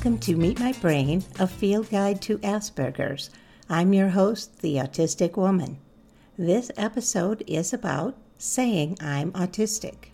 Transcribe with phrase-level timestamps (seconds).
[0.00, 3.28] Welcome to Meet My Brain, a field guide to Asperger's.
[3.68, 5.76] I'm your host, the Autistic Woman.
[6.38, 10.06] This episode is about saying I'm autistic.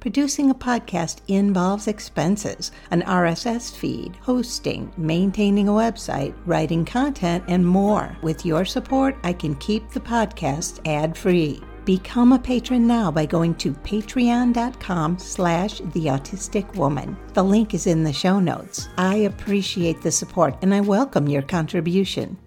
[0.00, 7.66] Producing a podcast involves expenses, an RSS feed, hosting, maintaining a website, writing content, and
[7.66, 8.16] more.
[8.22, 11.60] With your support, I can keep the podcast ad-free.
[11.84, 17.14] Become a patron now by going to patreon.com slash the autistic woman.
[17.34, 18.88] The link is in the show notes.
[18.96, 22.38] I appreciate the support and I welcome your contribution.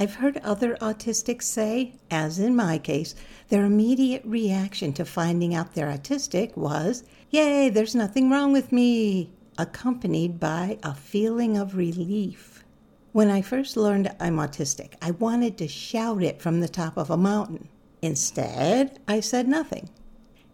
[0.00, 3.14] I've heard other autistics say, as in my case,
[3.48, 9.30] their immediate reaction to finding out they're autistic was, Yay, there's nothing wrong with me,
[9.56, 12.64] accompanied by a feeling of relief.
[13.12, 17.10] When I first learned I'm autistic, I wanted to shout it from the top of
[17.10, 17.68] a mountain.
[18.02, 19.90] Instead, I said nothing.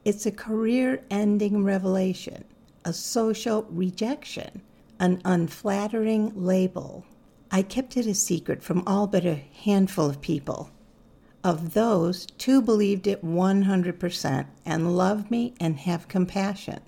[0.04, 2.44] It's a career ending revelation,
[2.84, 4.62] a social rejection,
[4.98, 7.04] an unflattering label.
[7.50, 10.70] I kept it a secret from all but a handful of people.
[11.44, 16.80] Of those, two believed it 100% and loved me and have compassion.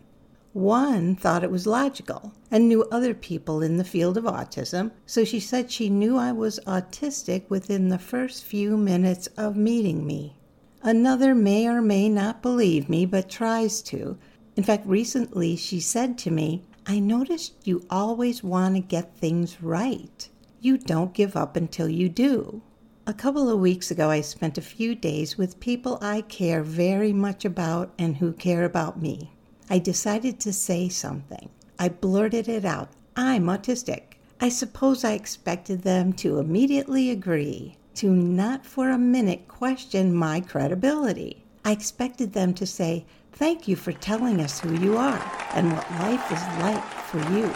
[0.52, 5.24] One thought it was logical and knew other people in the field of autism, so
[5.24, 10.37] she said she knew I was autistic within the first few minutes of meeting me.
[10.82, 14.16] Another may or may not believe me, but tries to.
[14.56, 19.62] In fact, recently she said to me, I noticed you always want to get things
[19.62, 20.28] right.
[20.60, 22.62] You don't give up until you do.
[23.06, 27.12] A couple of weeks ago, I spent a few days with people I care very
[27.12, 29.32] much about and who care about me.
[29.70, 31.48] I decided to say something.
[31.78, 34.16] I blurted it out I'm autistic.
[34.40, 40.38] I suppose I expected them to immediately agree to not for a minute question my
[40.38, 41.42] credibility.
[41.64, 45.20] I expected them to say, Thank you for telling us who you are
[45.52, 47.52] and what life is like for you.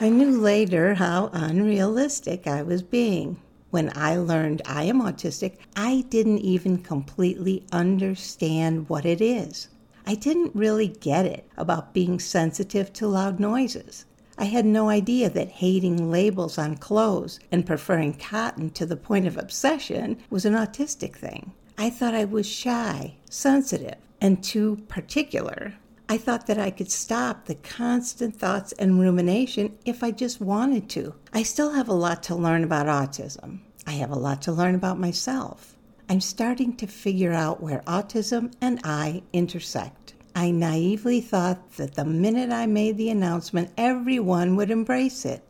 [0.00, 3.36] I knew later how unrealistic I was being.
[3.68, 9.68] When I learned I am autistic, I didn't even completely understand what it is.
[10.06, 14.06] I didn't really get it about being sensitive to loud noises.
[14.38, 19.26] I had no idea that hating labels on clothes and preferring cotton to the point
[19.26, 21.52] of obsession was an autistic thing.
[21.78, 25.74] I thought I was shy, sensitive, and too particular.
[26.08, 30.88] I thought that I could stop the constant thoughts and rumination if I just wanted
[30.90, 31.14] to.
[31.32, 33.60] I still have a lot to learn about autism.
[33.86, 35.76] I have a lot to learn about myself.
[36.08, 40.05] I'm starting to figure out where autism and I intersect.
[40.38, 45.42] I naively thought that the minute I made the announcement, everyone would embrace it.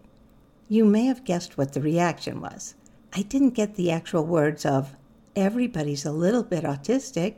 [0.69, 2.77] You may have guessed what the reaction was.
[3.13, 4.95] I didn't get the actual words of,
[5.35, 7.35] everybody's a little bit autistic.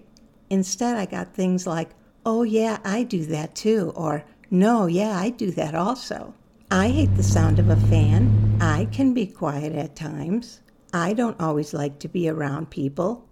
[0.50, 1.88] Instead, I got things like,
[2.26, 6.34] oh, yeah, I do that too, or no, yeah, I do that also.
[6.70, 8.58] I hate the sound of a fan.
[8.60, 10.60] I can be quiet at times.
[10.92, 13.26] I don't always like to be around people.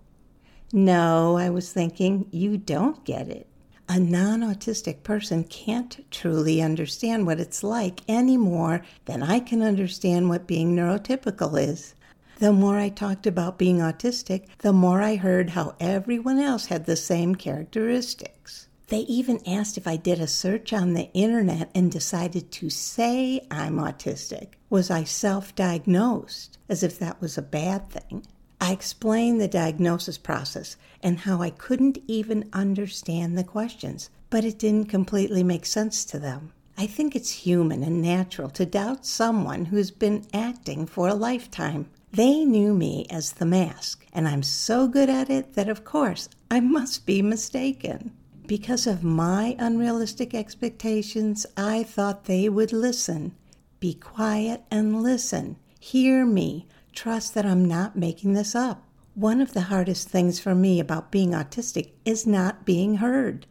[0.73, 3.47] No, I was thinking, you don't get it
[3.89, 9.63] a non autistic person can't truly understand what it's like any more than I can
[9.63, 11.95] understand what being neurotypical is.
[12.39, 16.85] The more I talked about being autistic, the more I heard how everyone else had
[16.85, 18.69] the same characteristics.
[18.89, 23.47] They even asked if I did a search on the internet and decided to say
[23.51, 24.49] I'm autistic.
[24.69, 26.59] Was I self diagnosed?
[26.69, 28.27] As if that was a bad thing.
[28.67, 34.59] I explained the diagnosis process and how I couldn't even understand the questions, but it
[34.59, 36.51] didn't completely make sense to them.
[36.77, 41.89] I think it's human and natural to doubt someone who's been acting for a lifetime.
[42.11, 46.29] They knew me as the mask, and I'm so good at it that, of course,
[46.51, 48.17] I must be mistaken.
[48.49, 53.37] Because of my unrealistic expectations, I thought they would listen.
[53.79, 55.55] Be quiet and listen.
[55.79, 58.83] Hear me trust that I'm not making this up.
[59.15, 63.47] One of the hardest things for me about being autistic is not being heard.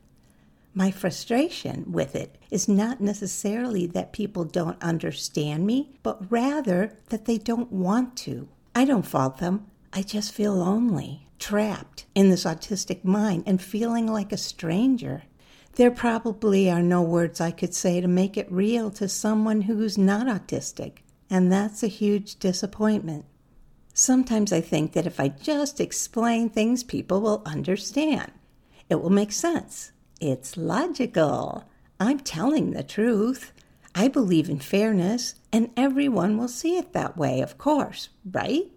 [0.73, 7.25] My frustration with it is not necessarily that people don't understand me, but rather that
[7.25, 8.49] they don't want to.
[8.75, 9.67] I don't fault them.
[9.93, 15.23] I just feel lonely, trapped in this autistic mind, and feeling like a stranger.
[15.75, 19.97] There probably are no words I could say to make it real to someone who's
[19.97, 20.97] not autistic,
[21.29, 23.25] and that's a huge disappointment.
[23.97, 28.29] Sometimes I think that if I just explain things, people will understand.
[28.89, 29.93] It will make sense.
[30.19, 31.63] It's logical.
[31.97, 33.53] I'm telling the truth.
[33.95, 38.69] I believe in fairness, and everyone will see it that way, of course, right?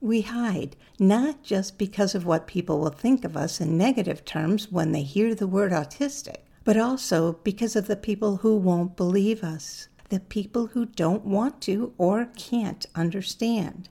[0.00, 4.72] We hide, not just because of what people will think of us in negative terms
[4.72, 9.44] when they hear the word autistic, but also because of the people who won't believe
[9.44, 9.86] us.
[10.14, 13.88] the people who don't want to or can't understand.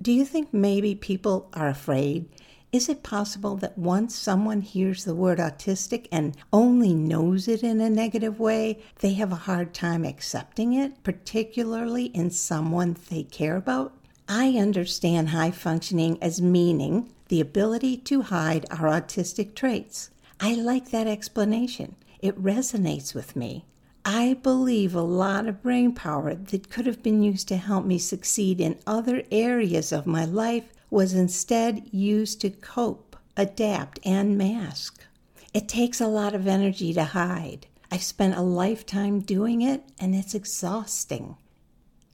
[0.00, 2.28] Do you think maybe people are afraid?
[2.70, 7.80] Is it possible that once someone hears the word autistic and only knows it in
[7.80, 13.56] a negative way, they have a hard time accepting it, particularly in someone they care
[13.56, 13.92] about?
[14.28, 20.10] I understand high functioning as meaning the ability to hide our autistic traits.
[20.38, 21.96] I like that explanation.
[22.20, 23.64] It resonates with me.
[24.10, 27.98] I believe a lot of brain power that could have been used to help me
[27.98, 35.04] succeed in other areas of my life was instead used to cope, adapt, and mask.
[35.52, 37.66] It takes a lot of energy to hide.
[37.92, 41.36] I've spent a lifetime doing it, and it's exhausting.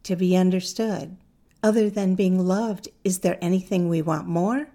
[0.02, 1.16] To be understood,
[1.62, 4.66] other than being loved, is there anything we want more?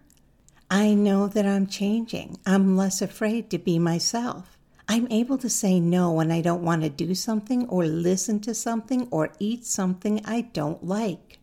[0.72, 2.38] I know that I'm changing.
[2.46, 4.58] I'm less afraid to be myself.
[4.92, 8.56] I'm able to say no when I don't want to do something or listen to
[8.56, 11.38] something or eat something I don't like.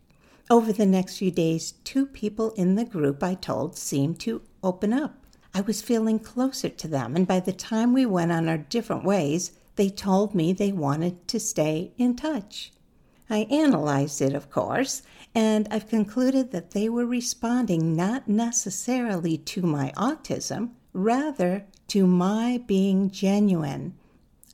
[0.49, 4.91] Over the next few days, two people in the group I told seemed to open
[4.91, 5.25] up.
[5.53, 9.05] I was feeling closer to them, and by the time we went on our different
[9.05, 12.73] ways, they told me they wanted to stay in touch.
[13.29, 15.03] I analyzed it, of course,
[15.33, 22.59] and I've concluded that they were responding not necessarily to my autism, rather to my
[22.65, 23.93] being genuine.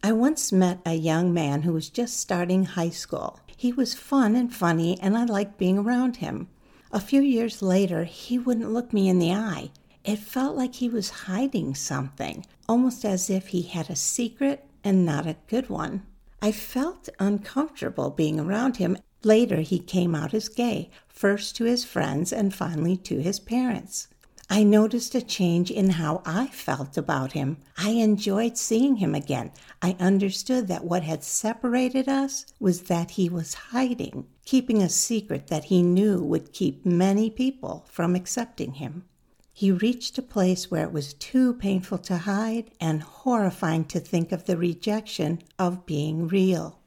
[0.03, 3.39] I once met a young man who was just starting high school.
[3.55, 6.49] He was fun and funny, and I liked being around him.
[6.91, 9.71] A few years later, he wouldn't look me in the eye.
[10.03, 15.05] It felt like he was hiding something, almost as if he had a secret and
[15.05, 16.03] not a good one.
[16.41, 18.97] I felt uncomfortable being around him.
[19.23, 24.09] Later, he came out as gay, first to his friends and finally to his parents.
[24.55, 27.57] I noticed a change in how I felt about him.
[27.75, 29.51] I enjoyed seeing him again.
[29.81, 35.47] I understood that what had separated us was that he was hiding, keeping a secret
[35.47, 39.05] that he knew would keep many people from accepting him.
[39.51, 44.31] He reached a place where it was too painful to hide and horrifying to think
[44.31, 46.77] of the rejection of being real.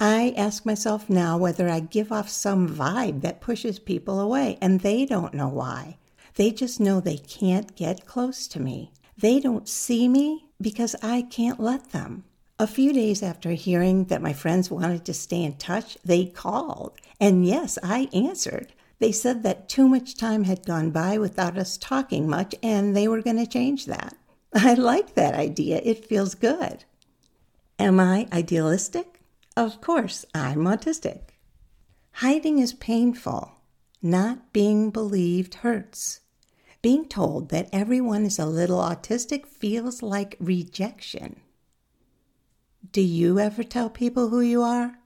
[0.00, 4.80] I ask myself now whether I give off some vibe that pushes people away, and
[4.80, 5.98] they don't know why.
[6.36, 8.92] They just know they can't get close to me.
[9.16, 12.24] They don't see me because I can't let them.
[12.58, 16.92] A few days after hearing that my friends wanted to stay in touch, they called.
[17.18, 18.74] And yes, I answered.
[18.98, 23.08] They said that too much time had gone by without us talking much and they
[23.08, 24.14] were going to change that.
[24.54, 25.80] I like that idea.
[25.84, 26.84] It feels good.
[27.78, 29.20] Am I idealistic?
[29.56, 31.30] Of course, I'm autistic.
[32.12, 33.52] Hiding is painful.
[34.02, 36.20] Not being believed hurts.
[36.82, 41.40] Being told that everyone is a little autistic feels like rejection.
[42.92, 44.98] Do you ever tell people who you are?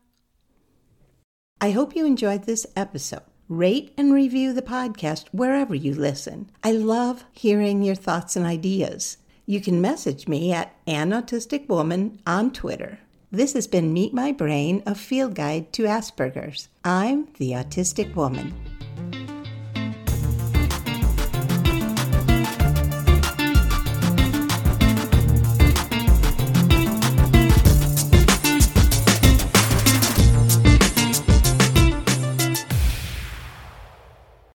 [1.61, 3.22] I hope you enjoyed this episode.
[3.49, 6.50] Rate and review the podcast wherever you listen.
[6.62, 9.17] I love hearing your thoughts and ideas.
[9.44, 13.00] You can message me at An Autistic Woman on Twitter.
[13.32, 16.69] This has been Meet My Brain, a field guide to Asperger's.
[16.84, 18.55] I'm the Autistic Woman.